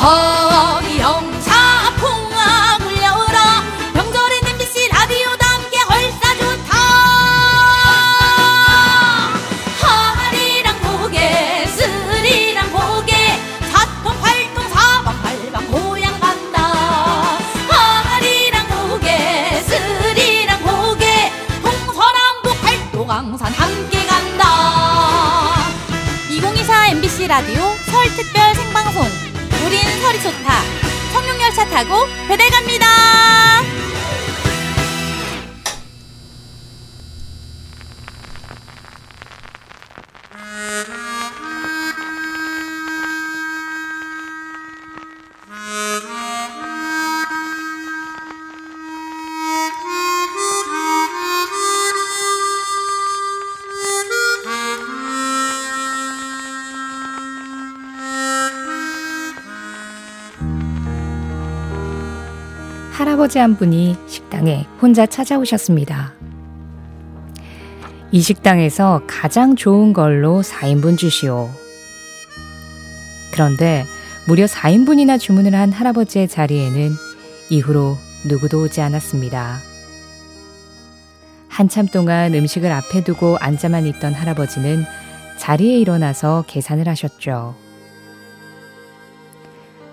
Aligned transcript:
허영차 0.00 1.50
풍악 1.96 2.80
울려라. 2.86 3.62
명절엔 3.94 4.46
MBC 4.46 4.88
라디오다 4.92 5.46
함께 5.54 5.78
얼싸 5.90 6.34
좋다. 6.36 6.72
하리랑 9.82 10.80
고개 10.82 11.66
스리랑 11.66 12.70
고개 12.70 13.40
사통 13.72 14.20
팔통 14.20 14.68
사방 14.68 15.20
팔방 15.20 15.66
고향 15.66 16.20
간다. 16.20 17.38
하리랑 17.68 18.68
고개 18.68 19.62
스리랑 19.66 20.62
고개 20.62 21.32
동서남북 21.60 22.60
팔도강산 22.62 23.52
함께 23.52 24.06
간다. 24.06 25.56
2024 26.30 26.88
MBC 26.90 27.26
라디오 27.26 27.74
설 27.90 28.04
특별 28.14 28.54
생방송 28.54 28.67
우린 29.68 29.82
설이 30.00 30.22
좋다. 30.22 30.62
청룡열차 31.12 31.68
타고 31.68 32.06
배달 32.26 32.48
갑니다 32.48 32.86
할아버지 63.18 63.40
한 63.40 63.56
분이 63.56 63.96
식당에 64.06 64.64
혼자 64.80 65.04
찾아오셨습니다. 65.04 66.12
이 68.12 68.20
식당에서 68.20 69.02
가장 69.08 69.56
좋은 69.56 69.92
걸로 69.92 70.40
4인분 70.40 70.96
주시오. 70.96 71.50
그런데 73.32 73.84
무려 74.28 74.46
4인분이나 74.46 75.18
주문을 75.18 75.52
한 75.56 75.72
할아버지의 75.72 76.28
자리에는 76.28 76.92
이후로 77.50 77.96
누구도 78.24 78.62
오지 78.62 78.80
않았습니다. 78.82 79.58
한참 81.48 81.88
동안 81.88 82.32
음식을 82.34 82.70
앞에 82.70 83.02
두고 83.02 83.36
앉아만 83.40 83.86
있던 83.86 84.14
할아버지는 84.14 84.84
자리에 85.40 85.76
일어나서 85.80 86.44
계산을 86.46 86.86
하셨죠. 86.86 87.56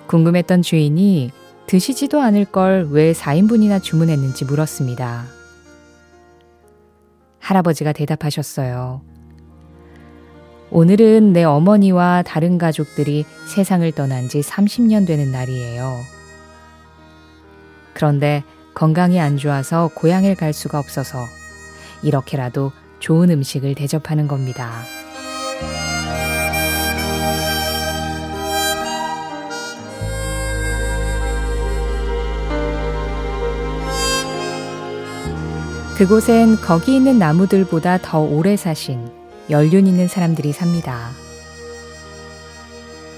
궁금했던 0.06 0.62
주인이 0.62 1.32
드시지도 1.68 2.22
않을 2.22 2.46
걸 2.46 2.88
왜 2.92 3.12
4인분이나 3.14 3.82
주문했는지 3.82 4.46
물었습니다. 4.46 5.26
할아버지가 7.40 7.94
대답하셨어요. 7.94 9.02
오늘은 10.72 11.34
내 11.34 11.44
어머니와 11.44 12.24
다른 12.24 12.58
가족들이 12.58 13.26
세상을 13.48 13.90
떠난 13.94 14.30
지 14.30 14.42
30년 14.42 15.06
되는 15.08 15.32
날이에요. 15.32 15.96
그런데 17.94 18.44
건강이 18.74 19.20
안 19.20 19.38
좋아서 19.38 19.90
고향에 19.96 20.34
갈 20.34 20.54
수가 20.54 20.80
없어서 20.80 21.26
이렇게라도 22.04 22.72
좋은 23.00 23.30
음식을 23.30 23.76
대접하는 23.76 24.28
겁니다. 24.28 24.82
그곳엔 35.98 36.60
거기 36.60 36.94
있는 36.98 37.18
나무들보다 37.18 38.00
더 38.00 38.20
오래 38.20 38.58
사신 38.58 39.10
연륜 39.50 39.88
있는 39.88 40.10
사람들이 40.10 40.52
삽니다. 40.52 41.12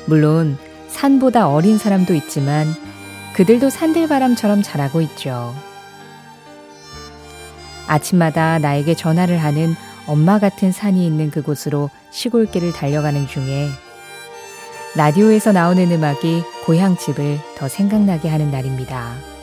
물론 0.06 0.60
산보다 0.88 1.50
어린 1.50 1.80
사람도 1.80 2.14
있지만 2.14 2.68
그들도 3.34 3.72
산들바람처럼 3.72 4.62
자라고 4.62 5.02
있죠. 5.02 5.56
아침마다 7.88 8.60
나에게 8.60 8.94
전화를 8.94 9.40
하는 9.40 9.74
엄마 10.06 10.38
같은 10.38 10.72
산이 10.72 11.04
있는 11.04 11.32
그곳으로 11.32 11.90
시골길을 12.12 12.74
달려가는 12.74 13.26
중에 13.26 13.70
라디오에서 14.96 15.52
나오는 15.52 15.92
음악이 15.92 16.44
고향집을 16.68 17.40
더 17.58 17.68
생각나게 17.68 18.30
하는 18.30 18.52
날입니다. 18.52 19.37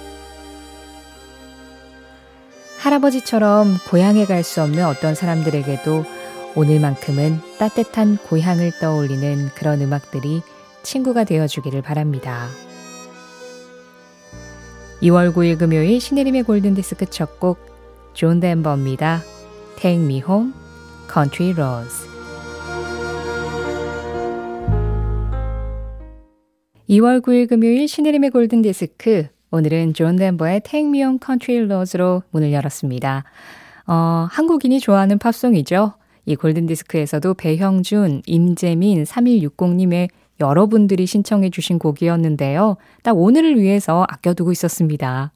할아버지처럼 2.85 3.79
고향에 3.89 4.27
갈 4.27 4.43
수 4.43 4.61
없는 4.61 4.85
어떤 4.85 5.15
사람들에게도 5.15 6.05
오늘만큼은 6.55 7.39
따뜻한 7.59 8.19
고향을 8.19 8.73
떠올리는 8.79 9.49
그런 9.55 9.81
음악들이 9.81 10.43
친구가 10.83 11.25
되어주기를 11.25 11.81
바랍니다. 11.81 12.47
2월 15.01 15.33
9일 15.33 15.59
금요일 15.59 15.99
신혜림의 15.99 16.43
골든디스크 16.43 17.07
첫 17.07 17.41
곡, 17.41 17.59
존 18.13 18.39
덴버입니다. 18.41 19.23
Take 19.77 20.05
Me 20.05 20.19
Home, 20.19 20.53
Country 21.11 21.55
Roads. 21.55 22.07
2월 26.91 27.23
9일 27.23 27.49
금요일 27.49 27.89
신혜림의 27.89 28.29
골든디스크 28.29 29.34
오늘은 29.51 29.95
존 29.95 30.17
덴버의 30.17 30.61
Take 30.61 30.89
Me 30.89 31.03
Home 31.05 31.19
Country 31.25 31.65
Roads로 31.65 32.23
문을 32.31 32.53
열었습니다. 32.53 33.25
어, 33.87 34.27
한국인이 34.31 34.81
좋아하는 34.81 35.19
팝송이죠. 35.19 35.95
이 36.27 36.37
골든디스크에서도 36.37 37.35
배형준, 37.35 38.23
임재민, 38.27 39.05
3160님의 39.05 40.09
여러분들이 40.41 41.07
신청해 41.07 41.51
주신 41.51 41.79
곡이었는데요. 41.79 42.77
딱 43.03 43.17
오늘을 43.17 43.61
위해서 43.61 44.05
아껴두고 44.09 44.53
있었습니다. 44.53 45.33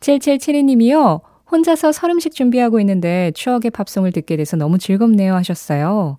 7772님이요. 0.00 1.20
혼자서 1.50 1.92
설 1.92 2.10
음식 2.10 2.32
준비하고 2.34 2.80
있는데 2.80 3.30
추억의 3.34 3.70
팝송을 3.72 4.12
듣게 4.12 4.36
돼서 4.36 4.56
너무 4.56 4.78
즐겁네요 4.78 5.34
하셨어요. 5.34 6.16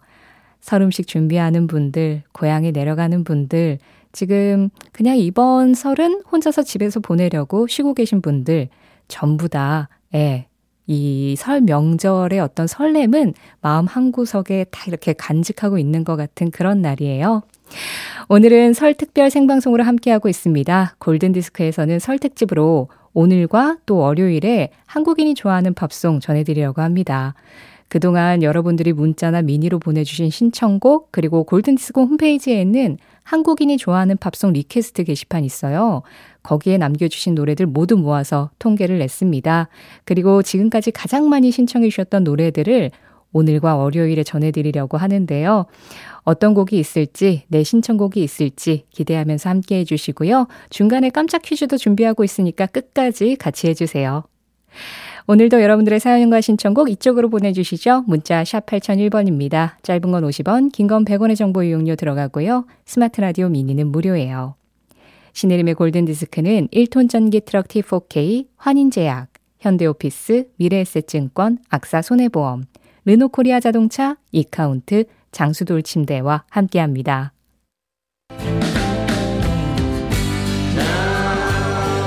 설 0.62 0.82
음식 0.82 1.08
준비하는 1.08 1.68
분들, 1.68 2.24
고향에 2.32 2.72
내려가는 2.72 3.24
분들, 3.24 3.80
지금 4.14 4.70
그냥 4.94 5.18
이번 5.18 5.74
설은 5.74 6.22
혼자서 6.32 6.64
집에서 6.64 7.00
보내려고 7.02 7.68
쉬고 7.68 7.94
계신 7.94 8.22
분들 8.22 8.70
전부 9.10 9.50
다, 9.50 9.90
예, 10.16 10.48
이 10.88 11.36
설 11.38 11.62
명절의 11.62 12.40
어떤 12.40 12.68
설렘은 12.68 13.34
마음 13.62 13.86
한구석에 13.86 14.66
다 14.72 14.84
이렇게 14.88 15.14
간직하고 15.14 15.78
있는 15.78 16.04
것 16.04 16.16
같은 16.16 16.52
그런 16.52 16.82
날이에요. 16.82 17.42
오늘은 18.30 18.74
설 18.74 18.94
특별 18.94 19.30
생방송으로 19.30 19.84
함께하고 19.84 20.30
있습니다. 20.30 20.96
골든디스크에서는 21.00 22.00
설 22.00 22.20
특집으로 22.20 22.90
오늘과 23.14 23.78
또 23.86 23.98
월요일에 23.98 24.70
한국인이 24.86 25.36
좋아하는 25.36 25.74
팝송 25.74 26.20
전해드리려고 26.20 26.82
합니다. 26.82 27.34
그동안 27.94 28.42
여러분들이 28.42 28.92
문자나 28.92 29.44
미니로 29.44 29.78
보내주신 29.78 30.32
신청곡, 30.32 31.10
그리고 31.12 31.44
골든디스크 31.44 32.02
홈페이지에는 32.02 32.98
한국인이 33.22 33.78
좋아하는 33.78 34.18
팝송 34.18 34.54
request 34.54 35.04
게시판 35.04 35.44
있어요. 35.44 36.02
거기에 36.42 36.80
남겨주신 36.80 37.36
노래들 37.36 37.68
모두 37.68 37.96
모아서 37.96 38.50
통계를 38.58 38.98
냈습니다. 38.98 39.70
그리고 40.06 40.42
지금까지 40.42 40.90
가장 40.90 41.30
많이 41.30 41.52
신청해 41.52 41.88
주셨던 41.90 42.24
노래들을 42.24 42.90
오늘과 43.32 43.76
월요일에 43.76 44.24
전해드리려고 44.24 44.98
하는데요. 44.98 45.68
어떤 46.24 46.56
곡이 46.56 46.80
있을지, 46.80 47.44
내 47.48 47.64
신청곡이 47.64 48.24
있을지 48.24 48.86
기대하면서 48.90 49.52
함께 49.52 49.78
해주시고요. 49.82 50.48
중간에 50.72 51.12
깜짝 51.12 51.44
퀴즈도 51.44 51.78
준비하고 51.78 52.24
있으니까 52.24 52.66
끝까지 52.66 53.36
같이 53.36 53.68
해주세요. 53.68 54.24
오늘도 55.26 55.62
여러분들의 55.62 56.00
사연과 56.02 56.42
신청곡 56.42 56.90
이쪽으로 56.90 57.30
보내주시죠. 57.30 58.04
문자 58.08 58.44
샵 58.44 58.66
8001번입니다. 58.66 59.82
짧은 59.82 60.12
건 60.12 60.24
50원, 60.26 60.72
긴 60.72 60.88
건 60.88 61.06
100원의 61.06 61.38
정보 61.38 61.64
이용료 61.64 61.96
들어가고요. 61.96 62.66
스마트 62.86 63.22
라디오 63.22 63.48
미니는 63.48 63.88
무료예요. 63.88 64.56
신혜림의 65.32 65.76
골든디스크는 65.76 66.68
1톤 66.68 67.10
전기 67.10 67.40
트럭 67.40 67.70
T4K, 67.70 68.48
환인제약, 68.58 69.30
현대오피스, 69.60 70.50
미래에셋증권, 70.58 71.60
악사 71.70 72.02
손해보험, 72.02 72.66
르노코리아 73.06 73.62
자동차, 73.62 74.18
이카운트, 74.32 75.06
장수돌 75.32 75.84
침대와 75.84 76.44
함께합니다. 76.50 77.32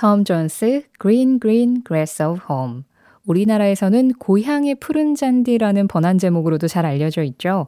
톰 0.00 0.24
존스 0.24 0.84
Green 0.98 1.38
Green 1.38 1.82
Grass 1.86 2.22
of 2.22 2.40
Home 2.48 2.84
우리나라에서는 3.26 4.14
고향의 4.14 4.76
푸른 4.76 5.14
잔디라는 5.14 5.88
번안 5.88 6.16
제목으로도 6.16 6.68
잘 6.68 6.86
알려져 6.86 7.22
있죠. 7.22 7.66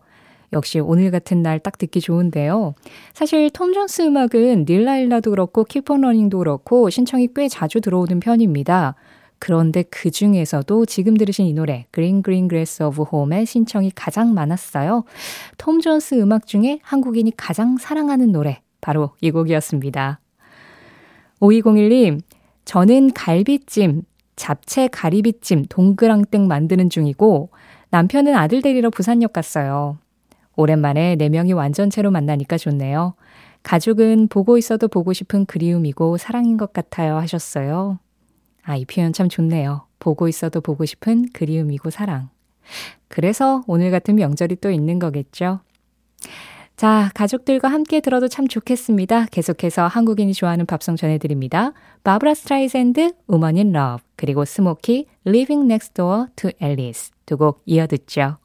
역시 0.54 0.80
오늘 0.80 1.10
같은 1.10 1.42
날 1.42 1.58
딱 1.58 1.76
듣기 1.76 2.00
좋은데요. 2.00 2.72
사실 3.12 3.50
톰 3.50 3.74
존스 3.74 4.00
음악은 4.00 4.64
Delilah도 4.66 5.28
그렇고 5.28 5.66
러닝도 5.86 6.38
그렇고 6.38 6.88
신청이 6.88 7.28
꽤 7.36 7.48
자주 7.48 7.82
들어오는 7.82 8.18
편입니다. 8.18 8.94
그런데 9.38 9.82
그 9.90 10.10
중에서도 10.10 10.86
지금 10.86 11.18
들으신 11.18 11.44
이 11.44 11.52
노래 11.52 11.84
Green 11.92 12.22
Green 12.22 12.48
Grass 12.48 12.82
of 12.82 13.04
Home의 13.12 13.44
신청이 13.44 13.92
가장 13.94 14.32
많았어요. 14.32 15.04
톰 15.58 15.82
존스 15.82 16.14
음악 16.14 16.46
중에 16.46 16.78
한국인이 16.82 17.30
가장 17.36 17.76
사랑하는 17.76 18.32
노래 18.32 18.62
바로 18.80 19.10
이 19.20 19.30
곡이었습니다. 19.30 20.21
5201님, 21.42 22.20
저는 22.64 23.12
갈비찜, 23.12 24.02
잡채 24.36 24.88
가리비찜, 24.88 25.66
동그랑땡 25.68 26.46
만드는 26.46 26.88
중이고 26.88 27.50
남편은 27.90 28.34
아들 28.34 28.62
데리러 28.62 28.90
부산역 28.90 29.32
갔어요. 29.32 29.98
오랜만에 30.54 31.16
네 31.16 31.28
명이 31.28 31.52
완전체로 31.52 32.10
만나니까 32.10 32.58
좋네요. 32.58 33.14
가족은 33.64 34.28
보고 34.28 34.56
있어도 34.56 34.88
보고 34.88 35.12
싶은 35.12 35.46
그리움이고 35.46 36.16
사랑인 36.16 36.56
것 36.56 36.72
같아요 36.72 37.16
하셨어요. 37.16 37.98
아, 38.62 38.76
이 38.76 38.84
표현 38.84 39.12
참 39.12 39.28
좋네요. 39.28 39.86
보고 39.98 40.28
있어도 40.28 40.60
보고 40.60 40.84
싶은 40.84 41.28
그리움이고 41.32 41.90
사랑. 41.90 42.28
그래서 43.08 43.62
오늘 43.66 43.90
같은 43.90 44.14
명절이 44.14 44.56
또 44.56 44.70
있는 44.70 44.98
거겠죠. 44.98 45.60
자, 46.82 47.12
가족들과 47.14 47.68
함께 47.68 48.00
들어도 48.00 48.26
참 48.26 48.48
좋겠습니다. 48.48 49.26
계속해서 49.26 49.86
한국인이 49.86 50.34
좋아하는 50.34 50.66
팝송 50.66 50.96
전해드립니다. 50.96 51.74
바브라 52.02 52.34
스트라이샌드, 52.34 53.12
Woman 53.30 53.56
in 53.56 53.68
Love, 53.68 54.04
그리고 54.16 54.44
스모키, 54.44 55.06
Living 55.24 55.66
Next 55.66 55.94
Door 55.94 56.26
to 56.34 56.50
Alice 56.60 57.12
두 57.24 57.36
곡 57.36 57.62
이어 57.66 57.86
듣죠. 57.86 58.38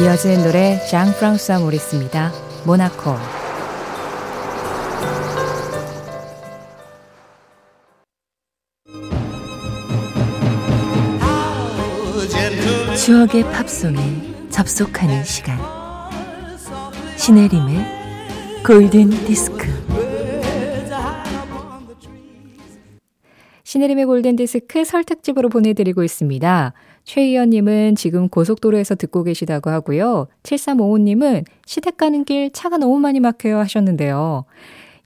이어지는 0.00 0.44
노래 0.44 0.78
장 0.88 1.10
프랑스와 1.10 1.58
모리스입니다. 1.58 2.30
모나코 2.64 3.39
추억의 13.10 13.42
팝송에 13.42 13.98
접속하는 14.50 15.24
시간 15.24 15.58
신혜림의 17.18 17.84
골든 18.64 19.10
디스크 19.26 19.66
신혜림의 23.64 24.04
골든 24.04 24.36
디스크 24.36 24.84
설특집으로 24.84 25.48
보내드리고 25.48 26.04
있습니다. 26.04 26.72
최희연님은 27.02 27.96
지금 27.96 28.28
고속도로에서 28.28 28.94
듣고 28.94 29.24
계시다고 29.24 29.70
하고요. 29.70 30.28
7355님은 30.44 31.46
시댁 31.66 31.96
가는 31.96 32.24
길 32.24 32.52
차가 32.52 32.76
너무 32.76 33.00
많이 33.00 33.18
막혀요 33.18 33.58
하셨는데요. 33.58 34.44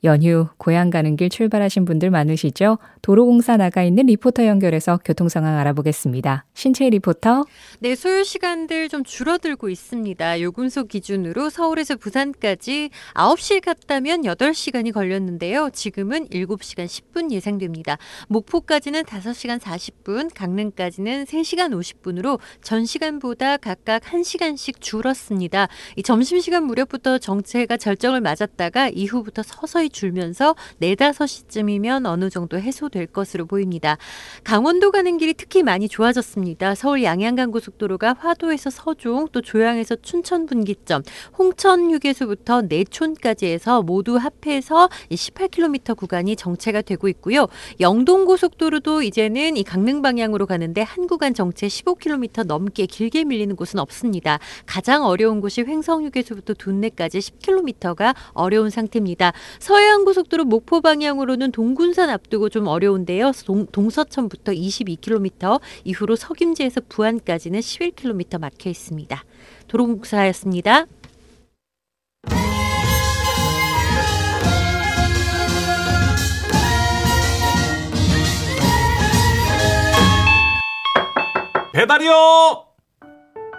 연휴 0.05 0.49
고향 0.59 0.91
가는 0.91 1.17
길 1.17 1.31
출발하신 1.31 1.87
분들 1.87 2.11
많으시죠? 2.11 2.79
도로공사 3.01 3.57
나가 3.57 3.83
있는 3.83 4.07
리포터 4.07 4.47
연결해서 4.47 5.01
교통 5.05 5.29
상황 5.29 5.57
알아보겠습니다. 5.59 6.45
신채 6.53 6.91
리포터. 6.91 7.45
네, 7.81 7.95
소요 7.95 8.23
시간들 8.23 8.91
좀 8.91 9.03
줄어들고 9.03 9.71
있습니다. 9.71 10.41
요금소 10.43 10.85
기준으로 10.85 11.49
서울에서 11.49 11.97
부산까지 11.97 12.91
9시에 13.15 13.65
갔다면 13.65 14.23
8시간이 14.23 14.93
걸렸는데요. 14.93 15.71
지금은 15.73 16.29
7시간 16.29 16.85
10분 16.85 17.31
예상됩니다. 17.31 17.97
목포까지는 18.29 19.05
5시간 19.05 19.59
40분, 19.59 20.31
강릉까지는 20.35 21.25
3시간 21.25 21.73
50분으로 21.73 22.39
전 22.61 22.85
시간보다 22.85 23.57
각각 23.57 24.03
1시간씩 24.03 24.81
줄었습니다. 24.81 25.69
이 25.97 26.03
점심시간 26.03 26.65
무렵부터 26.65 27.19
정체가 27.19 27.79
절정을 27.79 28.21
맞았다가 28.21 28.91
이후부터 28.91 29.43
서서히 29.43 29.89
줄면서 29.95 30.55
4, 30.81 30.87
5시쯤이면 30.97 32.05
어느 32.07 32.29
정도 32.29 32.59
해소될 32.59 33.07
것으로 33.07 33.47
보입니다. 33.47 33.97
강원도 34.43 34.91
가는 34.91 35.17
길이 35.17 35.33
특히 35.33 35.63
많이 35.63 35.89
좋아졌습니다. 35.89 36.75
서울 36.75 37.03
양양간 37.03 37.51
고속도로가 37.53 38.17
화도에서 38.19 38.69
서종 38.69 39.29
또 39.33 39.41
조양에서 39.41 39.97
춘천 40.03 40.45
분기점, 40.47 41.03
홍천 41.39 41.91
휴게소부터 41.93 42.63
내촌까지 42.63 43.47
해서 43.47 43.83
모두 43.83 44.17
합해서 44.17 44.89
18km 45.11 45.97
구간이 45.97 46.37
정체가 46.37 46.83
되고 46.83 47.09
있고요. 47.09 47.47
영동 47.81 48.25
고속도로도 48.25 49.03
이제는 49.03 49.57
이 49.57 49.63
강릉 49.63 50.03
방향으로 50.03 50.47
가는데 50.47 50.83
한 50.83 51.07
구간 51.07 51.33
정체 51.33 51.69
15km 51.69 52.47
넘게 52.47 52.87
길게 52.87 53.25
밀리는 53.25 53.55
곳은 53.55 53.79
없습니다. 53.79 54.39
가장 54.67 55.05
어려운 55.05 55.41
곳이 55.41 55.63
횡성 55.63 56.05
휴게소부터 56.05 56.55
둔내까지 56.55 57.21
10km가 57.21 58.15
어려운 58.33 58.71
상태입니다. 58.71 59.33
서해 59.61 59.84
서해안고속도로 59.85 60.45
목포 60.45 60.81
방향으로는 60.81 61.53
동군산 61.53 62.09
앞두고 62.09 62.49
좀 62.49 62.67
어려운데요. 62.67 63.33
동, 63.45 63.67
동서천부터 63.67 64.53
22km, 64.53 65.61
이후로 65.85 66.17
석임지에서 66.17 66.81
부안까지는 66.89 67.61
11km 67.61 68.41
막혀 68.41 68.71
있습니다. 68.71 69.23
도로공사였습니다. 69.69 70.87
배달이요! 81.75 82.13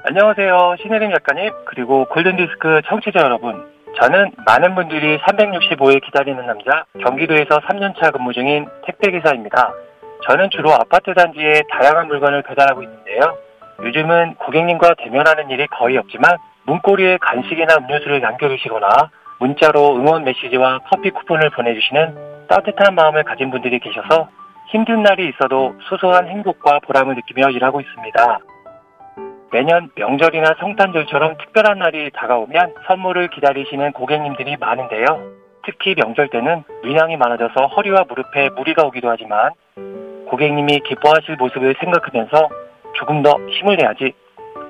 안녕하세요. 0.06 0.76
신혜림 0.82 1.12
작가님, 1.12 1.52
그리고 1.66 2.06
골든디스크 2.06 2.82
청취자 2.88 3.20
여러분. 3.20 3.75
저는 4.02 4.32
많은 4.46 4.76
분들이 4.76 5.18
365일 5.20 6.04
기다리는 6.04 6.46
남자, 6.46 6.86
경기도에서 7.02 7.60
3년차 7.60 8.12
근무 8.12 8.34
중인 8.34 8.68
택배기사입니다. 8.86 9.74
저는 10.28 10.50
주로 10.50 10.74
아파트 10.74 11.14
단지에 11.14 11.62
다양한 11.72 12.08
물건을 12.08 12.44
배달하고 12.44 12.84
있는데요. 12.84 13.38
요즘은 13.84 14.36
고객님과 14.36 14.96
대면하는 14.98 15.50
일이 15.50 15.68
거의 15.68 15.98
없지만 15.98 16.38
문고리에 16.66 17.18
간식이나 17.18 17.76
음료수를 17.78 18.22
남겨주시거나 18.22 18.88
문자로 19.40 19.96
응원 19.98 20.24
메시지와 20.24 20.80
커피 20.90 21.12
쿠폰을 21.12 21.50
보내주시는 21.52 22.48
따뜻한 22.48 22.96
마음을 22.96 23.24
가진 23.24 23.52
분들이 23.52 23.80
계셔서 23.80 24.30
힘든 24.68 25.04
날이 25.04 25.30
있어도 25.30 25.76
소소한 25.90 26.28
행복과 26.28 26.80
보람을 26.80 27.16
느끼며 27.16 27.50
일하고 27.52 27.82
있습니다. 27.82 28.40
매년 29.56 29.90
명절이나 29.96 30.56
성탄절처럼 30.60 31.38
특별한 31.38 31.80
날이 31.80 32.12
다가오면 32.12 32.74
선물을 32.88 33.30
기다리시는 33.30 33.94
고객님들이 33.94 34.58
많은데요. 34.60 35.06
특히 35.64 35.96
명절 35.96 36.28
때는 36.28 36.66
물량이 36.82 37.16
많아져서 37.16 37.68
허리와 37.68 38.04
무릎에 38.10 38.50
무리가 38.50 38.84
오기도 38.84 39.10
하지만 39.10 39.52
고객님이 40.28 40.82
기뻐하실 40.82 41.38
모습을 41.38 41.74
생각하면서 41.80 42.50
조금 42.96 43.24
더 43.24 43.32
힘을 43.48 43.78
내야지 43.78 44.12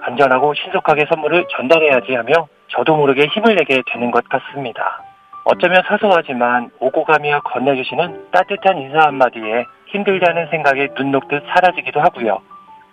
안전하고 0.02 0.54
신속하게 0.54 1.08
선물을 1.10 1.46
전달해야지 1.50 2.14
하며 2.14 2.48
저도 2.68 2.96
모르게 2.96 3.26
힘을 3.26 3.56
내게 3.56 3.82
되는 3.92 4.12
것 4.12 4.30
같습니다. 4.30 5.02
어쩌면 5.46 5.82
사소하지만 5.88 6.70
오고 6.80 7.06
가며 7.06 7.42
건네주시는 7.42 8.28
따뜻한 8.30 8.78
인사 8.78 9.00
한마디에 9.00 9.66
힘들다는 9.88 10.50
생각이 10.52 10.90
눈 10.96 11.10
녹듯 11.10 11.44
사라지기도 11.48 12.02
하고요. 12.02 12.40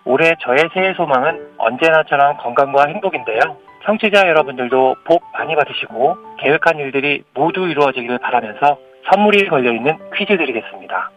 올해 0.04 0.34
저의 0.40 0.68
새해 0.74 0.94
소망은 0.94 1.54
언제나처럼 1.58 2.36
건강과 2.38 2.86
행복인데요. 2.88 3.40
청취자 3.84 4.28
여러분들도 4.28 4.96
복 5.04 5.22
많이 5.32 5.54
받으시고 5.54 6.16
계획한 6.38 6.78
일들이 6.78 7.24
모두 7.34 7.68
이루어지기를 7.68 8.18
바라면서 8.18 8.78
선물이 9.10 9.48
걸려있는 9.48 9.98
퀴즈 10.14 10.36
드리겠습니다. 10.36 11.10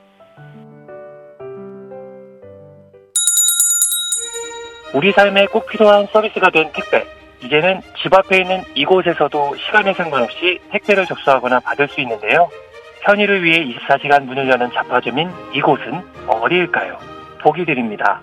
우리 4.94 5.12
삶에 5.12 5.48
꼭 5.48 5.68
필요한 5.68 6.06
서비스가 6.08 6.50
된 6.52 6.72
택배. 6.72 7.06
이제는 7.44 7.82
집 8.02 8.14
앞에 8.14 8.38
있는 8.38 8.62
이곳에서도 8.76 9.56
시간에 9.58 9.94
상관없이 9.94 10.60
택배를 10.72 11.06
접수하거나 11.06 11.60
받을 11.60 11.88
수 11.88 12.02
있는데요. 12.02 12.50
편의를 13.02 13.44
위해 13.44 13.64
24시간 13.66 14.24
문을 14.24 14.50
여는 14.50 14.72
잡화점인 14.72 15.30
이곳은 15.54 16.02
어디일까요? 16.28 16.98
보기 17.42 17.66
드립니다. 17.66 18.22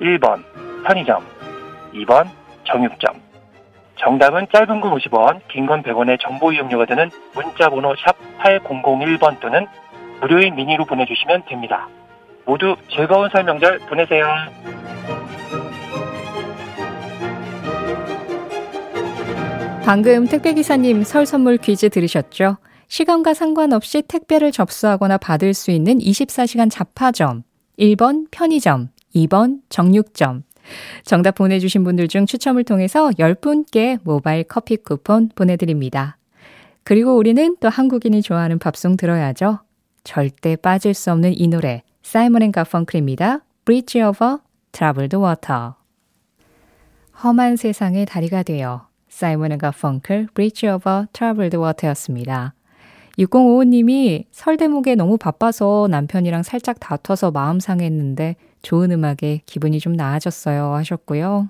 1번 0.00 0.42
편의점, 0.84 1.24
2번 1.94 2.28
정육점. 2.64 3.14
정답은 3.98 4.46
짧은 4.52 4.80
건 4.80 4.92
50원, 4.98 5.40
긴 5.48 5.66
건 5.66 5.82
100원의 5.82 6.18
정보 6.20 6.52
이용료가 6.52 6.84
드는 6.86 7.10
문자 7.34 7.70
번호 7.70 7.94
샵 7.96 8.16
8001번 8.38 9.40
또는 9.40 9.66
무료인 10.20 10.54
미니로 10.54 10.84
보내주시면 10.84 11.44
됩니다. 11.48 11.88
모두 12.44 12.76
즐거운 12.90 13.28
설 13.30 13.44
명절 13.44 13.78
보내세요. 13.88 14.26
방금 19.84 20.26
택배기사님 20.26 21.04
설 21.04 21.26
선물 21.26 21.58
퀴즈 21.58 21.88
들으셨죠? 21.90 22.56
시간과 22.88 23.34
상관없이 23.34 24.02
택배를 24.02 24.52
접수하거나 24.52 25.18
받을 25.18 25.54
수 25.54 25.70
있는 25.70 25.98
24시간 25.98 26.70
잡화점. 26.70 27.42
1번 27.78 28.26
편의점, 28.30 28.88
2번 29.16 29.60
정육점. 29.68 30.44
정답 31.04 31.36
보내주신 31.36 31.84
분들 31.84 32.08
중 32.08 32.26
추첨을 32.26 32.64
통해서 32.64 33.10
10분께 33.10 34.00
모바일 34.02 34.44
커피 34.44 34.76
쿠폰 34.76 35.30
보내드립니다. 35.34 36.18
그리고 36.82 37.16
우리는 37.16 37.56
또 37.60 37.68
한국인이 37.68 38.22
좋아하는 38.22 38.58
팝송 38.58 38.96
들어야죠. 38.96 39.60
절대 40.04 40.54
빠질 40.54 40.94
수 40.94 41.10
없는 41.10 41.32
이 41.36 41.48
노래, 41.48 41.82
사이먼 42.02 42.42
앤 42.42 42.52
가펑클입니다. 42.52 43.40
Bridge 43.64 44.00
over 44.02 44.38
Troubled 44.70 45.16
Water. 45.16 45.72
험한 47.24 47.56
세상의 47.56 48.06
다리가 48.06 48.42
되어 48.44 48.86
사이먼 49.08 49.52
앤 49.52 49.58
가펑클 49.58 50.28
Bridge 50.34 50.68
over 50.68 51.06
Troubled 51.12 51.56
Water였습니다. 51.56 52.54
6055님이 53.18 54.26
설 54.30 54.56
대목에 54.56 54.94
너무 54.94 55.16
바빠서 55.16 55.88
남편이랑 55.90 56.42
살짝 56.42 56.78
다퉈서 56.78 57.30
마음 57.30 57.58
상했는데 57.58 58.36
좋은 58.66 58.90
음악에 58.90 59.42
기분이 59.46 59.78
좀 59.78 59.92
나아졌어요 59.92 60.74
하셨고요. 60.74 61.48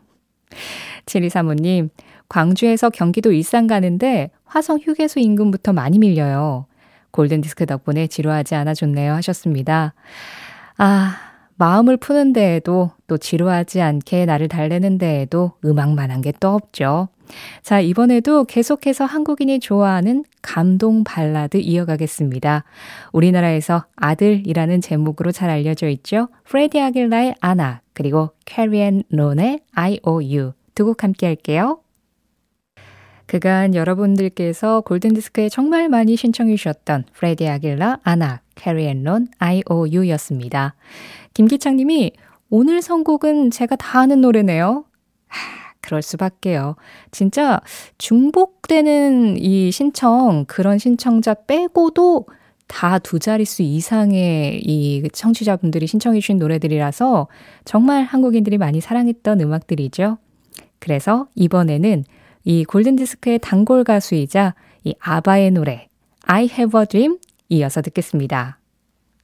7235님, 1.06 1.88
광주에서 2.28 2.90
경기도 2.90 3.32
일산 3.32 3.66
가는데 3.66 4.30
화성 4.44 4.80
휴게소 4.82 5.20
인근부터 5.20 5.72
많이 5.72 5.98
밀려요. 5.98 6.66
골든디스크 7.12 7.64
덕분에 7.64 8.06
지루하지 8.06 8.54
않아 8.54 8.74
좋네요 8.74 9.14
하셨습니다. 9.14 9.94
아, 10.76 11.16
마음을 11.54 11.96
푸는 11.96 12.34
데에도 12.34 12.90
또 13.06 13.16
지루하지 13.16 13.80
않게 13.80 14.26
나를 14.26 14.48
달래는 14.48 14.98
데에도 14.98 15.52
음악만한 15.64 16.20
게 16.20 16.32
또 16.38 16.50
없죠. 16.54 17.08
자, 17.62 17.80
이번에도 17.80 18.44
계속해서 18.44 19.04
한국인이 19.04 19.60
좋아하는 19.60 20.24
감동 20.42 21.04
발라드 21.04 21.58
이어가겠습니다. 21.58 22.64
우리나라에서 23.12 23.84
아들이라는 23.96 24.80
제목으로 24.80 25.32
잘 25.32 25.50
알려져 25.50 25.88
있죠. 25.88 26.28
프레디 26.44 26.80
아길라의 26.80 27.34
Anak, 27.40 27.80
그리고 27.92 28.30
캐리 28.44 28.80
앤 28.80 29.02
론의 29.10 29.60
IOU 29.74 30.52
두 30.74 30.84
곡 30.84 31.02
함께 31.02 31.26
할게요. 31.26 31.80
그간 33.26 33.74
여러분들께서 33.74 34.82
골든디스크에 34.82 35.48
정말 35.48 35.88
많이 35.88 36.14
신청해 36.14 36.54
주셨던 36.54 37.06
프레디 37.12 37.48
아길라, 37.48 37.98
Anak, 38.04 38.40
캐리 38.54 38.86
앤 38.86 39.02
론, 39.02 39.26
IOU였습니다. 39.38 40.74
김기창 41.34 41.76
님이 41.76 42.12
오늘 42.50 42.80
선곡은 42.82 43.50
제가 43.50 43.74
다 43.74 43.98
아는 44.00 44.20
노래네요. 44.20 44.84
하, 45.26 45.65
그럴 45.86 46.02
수밖에요. 46.02 46.74
진짜 47.12 47.60
중복되는 47.98 49.36
이 49.38 49.70
신청, 49.70 50.44
그런 50.46 50.78
신청자 50.78 51.34
빼고도 51.34 52.26
다 52.66 52.98
두 52.98 53.20
자릿수 53.20 53.62
이상의 53.62 54.60
이 54.64 55.08
청취자분들이 55.12 55.86
신청해 55.86 56.18
주신 56.18 56.38
노래들이라서 56.38 57.28
정말 57.64 58.02
한국인들이 58.02 58.58
많이 58.58 58.80
사랑했던 58.80 59.40
음악들이죠. 59.40 60.18
그래서 60.80 61.28
이번에는 61.36 62.04
이 62.44 62.64
골든디스크의 62.64 63.38
단골 63.38 63.84
가수이자 63.84 64.54
이 64.82 64.94
아바의 64.98 65.52
노래 65.52 65.88
I 66.24 66.48
Have 66.52 66.80
a 66.80 66.86
Dream 66.86 67.18
이어서 67.48 67.80
듣겠습니다. 67.82 68.58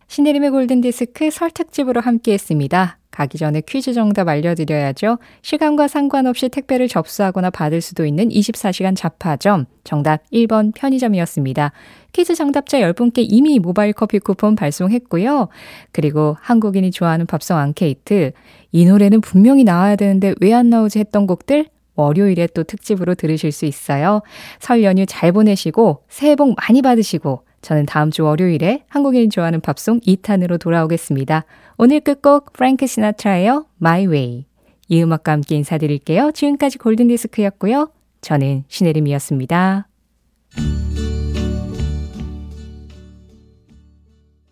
신혜림의 0.07 0.51
골든디스크 0.51 1.31
설특집으로 1.31 2.01
함께했습니다. 2.01 2.99
가기 3.13 3.39
전에 3.39 3.61
퀴즈 3.61 3.93
정답 3.93 4.27
알려드려야죠. 4.29 5.19
시간과 5.43 5.87
상관없이 5.87 6.49
택배를 6.49 6.89
접수하거나 6.89 7.51
받을 7.51 7.81
수도 7.81 8.05
있는 8.07 8.29
24시간 8.31 8.97
잡화점. 8.97 9.67
정답 9.85 10.23
1번 10.33 10.75
편의점이었습니다. 10.75 11.73
퀴즈 12.13 12.35
정답자 12.35 12.79
10분께 12.79 13.25
이미 13.29 13.59
모바일 13.59 13.93
커피 13.93 14.19
쿠폰 14.19 14.57
발송했고요. 14.57 15.49
그리고 15.93 16.37
한국인이 16.41 16.91
좋아하는 16.91 17.27
밥성 17.27 17.59
앙케이트. 17.59 18.33
이 18.73 18.85
노래는 18.87 19.21
분명히 19.21 19.63
나와야 19.65 19.95
되는데 19.97 20.35
왜 20.41 20.53
안 20.53 20.69
나오지 20.71 20.99
했던 20.99 21.27
곡들 21.27 21.67
월요일에 21.95 22.49
또 22.55 22.63
특집으로 22.63 23.15
들으실 23.15 23.53
수 23.53 23.67
있어요. 23.67 24.23
설 24.61 24.83
연휴 24.83 25.05
잘 25.07 25.33
보내시고 25.33 26.05
새해 26.09 26.37
복 26.37 26.55
많이 26.57 26.81
받으시고 26.83 27.43
저는 27.63 27.87
다음 27.87 28.11
주 28.11 28.25
월요일에 28.25 28.85
한국인이 28.89 29.29
좋아하는 29.29 29.61
팝송 29.61 30.01
2탄으로 30.01 30.61
돌아오겠습니다. 30.61 31.45
오늘 31.79 32.01
끝곡 32.01 32.53
프랭크 32.53 32.87
시나트라의 32.87 33.63
My 33.81 34.07
Way. 34.07 34.45
이 34.89 35.03
음악과 35.03 35.33
함께 35.33 35.57
인사드릴게요. 35.57 36.33
지금까지 36.35 36.79
골든디스크였고요. 36.79 37.91
저는 38.21 38.65
신혜림이었습니다. 38.69 39.89